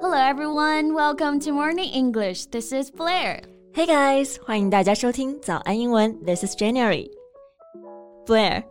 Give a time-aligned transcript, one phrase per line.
[0.00, 2.46] Hello everyone, welcome to Morning English.
[2.46, 3.40] This is Blair.
[3.72, 6.18] Hey guys，欢迎大家收听早安英文。
[6.24, 7.10] This is January.
[8.26, 8.64] Blair.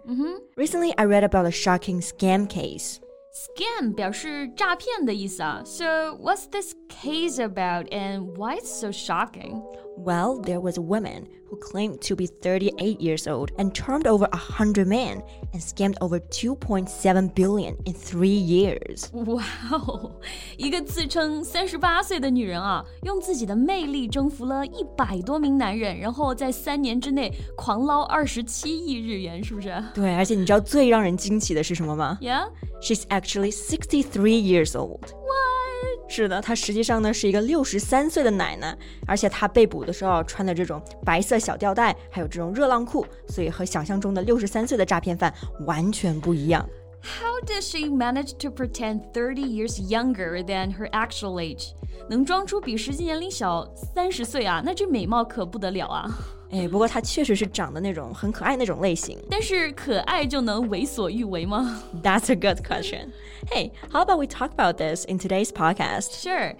[0.56, 2.98] Recently, I read about a shocking scam case.
[3.34, 5.62] Scam 表示诈骗的意思啊。
[5.66, 9.64] So what's this case about and why it's so shocking?
[9.99, 14.29] Well, there was a woman who claimed to be 38 years old and charmed over
[14.31, 15.23] 100 men
[15.55, 19.09] and scammed over 2.7 billion in three years.
[19.15, 20.13] 哇哦，
[20.59, 32.19] 一个自称三十八岁的女人啊，用自己的魅力征服了一百多名男人，然后在三年之内狂捞二十七亿日元，是不是对，而且你知道最让人惊奇的是什么吗？
[32.21, 32.51] Yeah.
[32.83, 35.15] She's actually 63 years old.
[36.14, 45.34] 是的，她实际上呢是一个六十三岁的奶奶，而且她被捕的时候穿的这种白色小吊带，还有这种热浪裤，所以和想象中的六十三岁的诈骗犯
[45.66, 46.68] 完全不一样。
[47.03, 51.73] How does she manage to pretend 30 years younger than her actual age？
[52.09, 56.09] 能装出比实际年龄小三十岁啊，那这美貌可不得了啊！
[56.51, 59.19] 哎，不过她确实是长得那种很可爱那种类型。
[59.31, 63.11] 但是可爱就能为所欲为吗 That's a good question.
[63.51, 66.11] Hey, how about we talk about this in today's podcast?
[66.23, 66.55] ？Sure。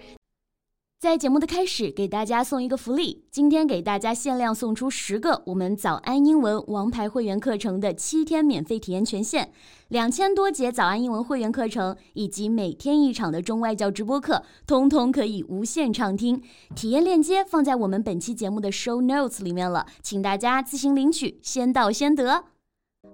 [1.02, 3.24] 在节目的开始，给大家送一个福利。
[3.28, 9.50] 今天给大家限量送出十个我们早安英文王牌会员课程的七天免费体验权限，
[9.88, 16.40] 两千多节早安英文会员课程以及每天一场的中外教直播课，通通可以无限畅听。
[16.76, 22.44] 体验链接放在我们本期节目的 show notes 里面了，请大家自行领取，先到先得。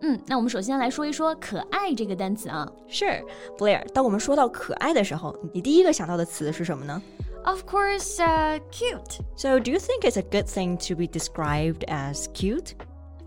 [0.03, 2.71] 嗯，那我们首先来说一说“可爱”这个单词啊。
[2.91, 3.23] Sure,
[3.57, 3.83] Blair.
[3.95, 7.03] 当我们说到可爱的时候，你第一个想到的词是什么呢
[7.45, 9.21] Of course, uh, cute.
[9.37, 12.75] So, do you think it's a good thing to be described as cute?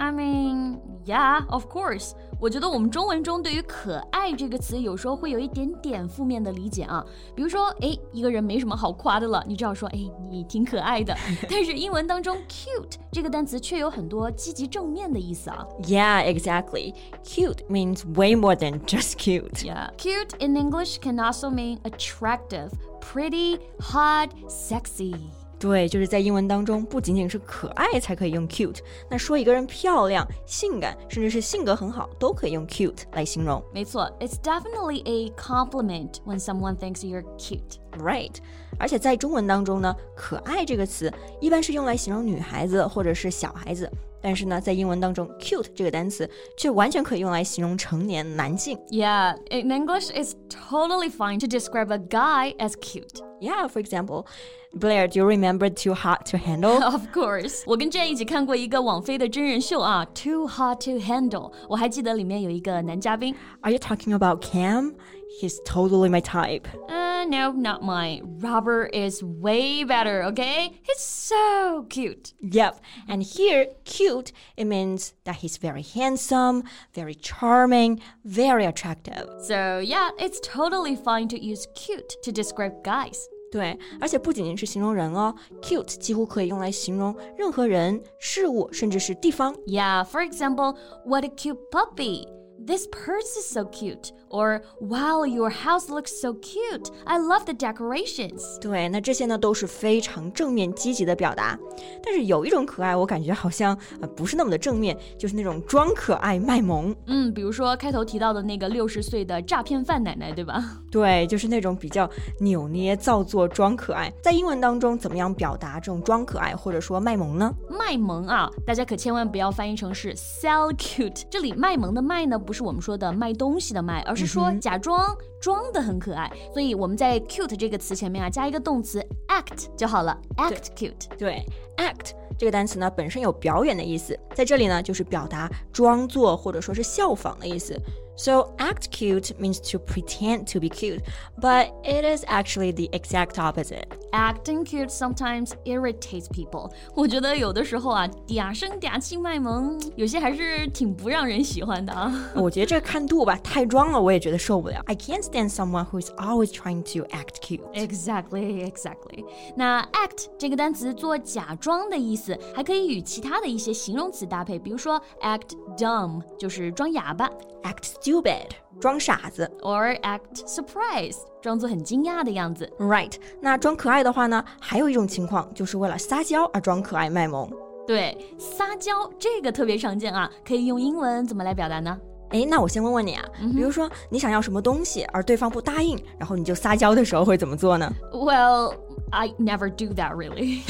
[0.00, 2.12] I mean, yeah, of course.
[2.38, 7.02] 我觉得我们中文中对于“可爱”这个词有时候会有一点点负面的理解啊。
[7.34, 9.98] 比如说，哎，一个人没什么好夸的了，你只要说，哎，
[10.30, 11.16] 你挺可爱的。
[11.48, 15.66] 但是英文当中 “cute” 这个单词却有很多积极正面的意思啊。
[15.84, 16.92] Yeah, exactly.
[17.24, 19.64] Cute means way more than just cute.
[19.64, 25.14] Yeah, cute in English can also mean attractive, pretty, hot, sexy.
[25.61, 33.63] 对，就是在英文当中，不仅仅是可爱才可以用 cute，那说一个人漂亮、性感，甚至是性格很好，都可以用 cute 来形容。
[33.71, 37.77] 没错，It's definitely a compliment when someone thinks you're cute.
[37.98, 38.34] Right，
[38.78, 43.90] 而且在中文当中呢，可爱这个词一般是用来形容女孩子或者是小孩子，
[44.20, 48.78] 但是呢，在英文当中，cute 这个单词却完全可以用来形容成年男性。
[48.90, 53.22] Yeah, in English, it's totally fine to describe a guy as cute.
[53.40, 54.26] Yeah, for example,
[54.72, 56.82] Blair, do you remember Too Hot to Handle?
[56.82, 61.52] Of course，我跟 Jane 一起看过一个网飞的真人秀啊，Too Hot to Handle。
[61.68, 64.94] 我还记得里面有一个男嘉宾， Are you talking about Cam?
[65.40, 66.66] He's totally my type.
[66.88, 68.38] Uh, no, not mine.
[68.40, 70.78] Robert is way better, okay?
[70.82, 72.32] He's so cute.
[72.40, 72.80] Yep.
[73.08, 76.62] And here, cute, it means that he's very handsome,
[76.94, 79.28] very charming, very attractive.
[79.42, 83.18] So, yeah, it's totally fine to use cute to describe guys.
[83.52, 89.54] 对，而且不仅仅是形容人哦，cute 几乎可以用来形容任何人、事物，甚至是地方。
[89.66, 92.26] Yeah, for example, what a cute puppy.
[92.65, 94.11] This purse is so cute.
[94.29, 96.89] Or, wow, your house looks so cute.
[97.05, 98.59] I love the decorations.
[98.61, 101.59] 对，那这些呢都是非常正面积极的表达。
[102.01, 106.95] 但是有一种可爱，我感觉好像呃不是那么的正面，就是那种装可爱卖萌。
[107.07, 110.63] 嗯，比如说开头提到的那个六十岁的诈骗犯奶奶，对吧？
[110.89, 114.11] 对，就是那种比较扭捏、造作、装可爱。
[114.23, 117.53] 在英文当中，怎么样表达这种装可爱或者说卖萌呢？
[117.69, 121.23] 卖萌啊，大家可千万不要翻译成是 sell cute。
[121.29, 126.31] 这里卖萌的卖呢，不是我们说的卖东西的卖，而是说假装装的很可爱。
[126.53, 131.07] 所以我们在 cute 这个词前面啊，加一个动词 act 就好了，act cute。
[131.17, 131.45] 对
[131.77, 137.79] ，act 这个单词呢本身有表演的意思，在这里呢就是表达装作或者说是效仿的意思。
[138.18, 141.02] So act cute means to pretend to be cute,
[141.38, 143.84] but it is actually the exact opposite.
[144.10, 146.70] Acting cute sometimes irritates people。
[146.94, 152.10] 我 觉得有的时候啊，嗲声嗲气卖萌，有些还是挺不让人喜欢的啊。
[152.34, 154.80] 我觉得这个看度吧，太装了，我也觉得受不了。
[154.86, 157.60] I can't stand someone who is always trying to act cute.
[157.74, 159.26] Exactly, exactly.
[159.54, 167.30] 那 act 这个单词做假装的意思，还可以与其他的一些形容词搭配，比如说 act dumb 就是装哑巴
[167.62, 168.48] Act stupid，
[168.80, 169.50] 装傻子。
[169.62, 172.70] ，or act surprised 装作很惊讶的样子。
[172.78, 177.50] Right，那装可爱的话呢，还有一种情况就是为了撒娇而装可爱卖萌。
[177.86, 181.96] 对，撒娇这个特别常见啊，可以用英文怎么来表达呢
[182.30, 187.88] 哎，那我先问问你啊，比如说你想要什么东西，而对方不答应，然后你就撒娇的时候会怎么做呢？
[188.12, 188.74] Well,
[189.10, 190.62] I never do that really.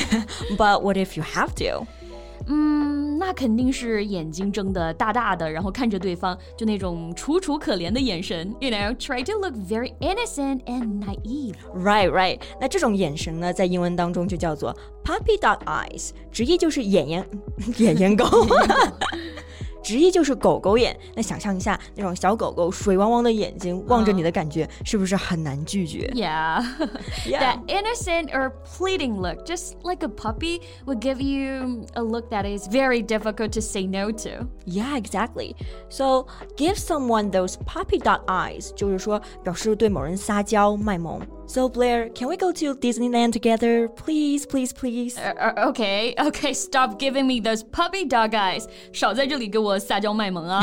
[0.59, 1.87] But what if you have to?
[2.49, 2.80] 嗯，
[3.22, 8.52] 那肯定是眼睛睁得大大的，然后看着对方，就那种楚楚可怜的眼神。
[8.60, 11.54] You know, try to look very innocent and naive.
[11.76, 12.42] Right, right.
[12.60, 17.24] 那这种眼神呢，在英文当中就叫做 puppy dog eyes，直译就是眼眼
[17.78, 18.26] 眼眼狗。
[19.83, 20.99] 直译就是狗狗眼。
[21.15, 26.11] 那想象一下，那种小狗狗水汪汪的眼睛望着你的感觉，是不是很难拒绝？
[26.15, 26.63] Yeah,
[27.31, 32.45] that innocent or pleading look, just like a puppy, would give you a look that
[32.45, 34.47] is very difficult to say no to.
[34.67, 35.55] Yeah, exactly.
[35.89, 36.27] So
[36.57, 41.21] give someone those puppy dog eyes，就是说表示对某人撒娇卖萌。
[41.51, 43.89] So Blair, can we go to Disneyland together?
[43.89, 45.17] Please, please, please.
[45.17, 48.67] Uh, uh, okay, okay, stop giving me those puppy dog eyes.
[48.93, 50.61] 少在这里给我撒娇卖萌啊。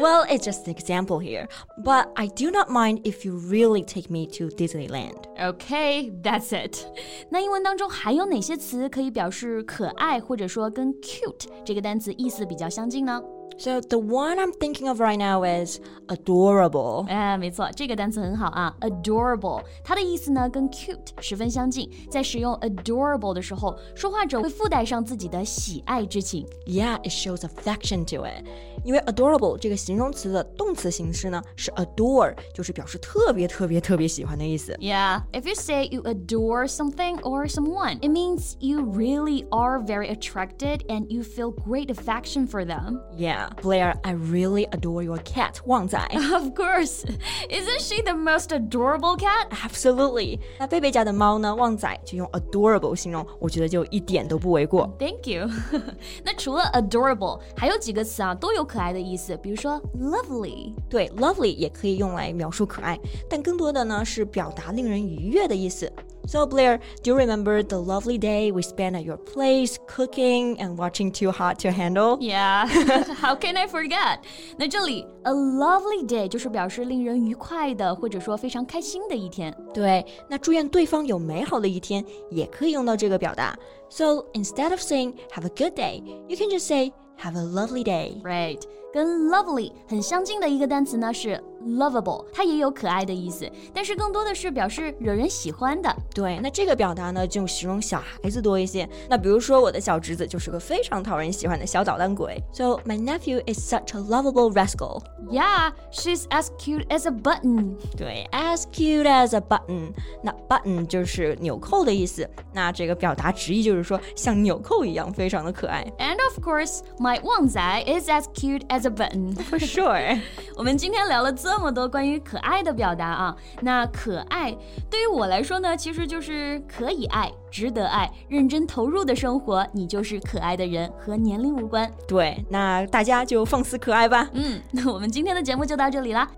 [0.00, 1.46] well, it's just an example here,
[1.84, 5.26] but I do not mind if you really take me to Disneyland.
[5.38, 6.86] Okay, that's it.
[7.28, 13.20] 那英文当中还有哪些词可以表示可爱，或者说跟 cute 这个单词意思比较相近呢
[13.56, 17.06] ？so the one I'm thinking of right now is adorable.
[17.08, 21.90] 哎，没错，这个单词很好啊，adorable，它的意思呢跟 cute 十分相近。
[22.10, 26.46] 在使用 adorable 的时候，说话者会附带上自己的喜爱之情。
[26.66, 28.44] Yeah, it shows affection to it.
[28.84, 34.72] 因为 adorable 这个形容词的动词形式呢是 adore，就是表示特别特别特别喜欢的意思。
[34.80, 40.86] Yeah, if you say you adore something or someone, it means you really are very attracted
[40.88, 43.00] and you feel great affection for them.
[43.16, 45.98] Yeah, Blair, I really adore your cat, 旺仔.
[46.32, 47.04] Of course.
[47.48, 49.48] Isn't she the most adorable cat?
[49.50, 50.38] Absolutely.
[50.58, 54.88] 那贝贝家的猫呢，旺仔就用 adorable 形容，我觉得就一点都不为过。
[54.98, 55.48] Thank you.
[56.24, 60.74] 那除了 adorable，还有几个词啊都有 可爱的意思，比如说 lovely。
[60.88, 62.98] 对，lovely 也可以用来描述可爱，
[63.28, 65.90] 但更多的呢是表达令人愉悦的意思。
[66.26, 71.10] So Blair, do you remember the lovely day we spent at your place cooking and watching
[71.10, 72.18] Too Hot to Handle?
[72.20, 72.66] Yeah,
[73.14, 74.18] how can I forget?
[74.58, 79.56] 那这里 a lovely day 就是表示令人愉快的，或者说非常开心的一天。
[79.72, 83.56] 对，那祝愿对方有美好的一天，也可以用到这个表达。
[83.88, 88.20] So instead of saying have a good day, you can just say have a lovely day.
[88.22, 88.62] Right.
[88.92, 95.94] 跟 lovely 很相近的一个单词呢是 lovable，它也有可爱的意思，但是更多的是表示惹人喜欢的。
[96.14, 98.88] 对，那这个表达呢就形容小孩子多一些。
[99.08, 102.42] 那比如说我的小侄子就是个非常讨人喜欢的小捣蛋鬼。
[102.52, 105.02] So my nephew is such a lovable rascal.
[105.30, 107.76] Yeah, she's as cute as a button.
[107.96, 109.92] 对，as cute as a button。
[110.22, 112.28] 那 button 就是纽扣的意思。
[112.52, 115.84] 那这个表达直译就是说像纽扣一样非常的可爱。
[115.98, 120.20] And of course, my 旺仔 is as cute as a button for sure。
[120.56, 124.55] 我们今天聊了这 么多关于可爱的表达啊，那可爱
[124.89, 131.91] 对于我来说呢，其实就是可以爱、值得爱、认真投入的生活，你就是可爱的人，和年龄无关。
[132.07, 134.29] 对，那大家就放肆可爱吧。
[134.33, 136.29] 嗯， 那我们今天的节目就到这里啦。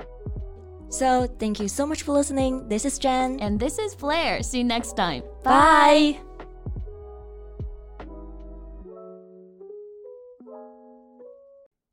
[0.89, 2.67] So thank you so much for listening.
[2.69, 3.39] This is Jen.
[3.39, 4.41] And this is Flair.
[4.41, 5.23] See you next time.
[5.43, 6.34] Bye.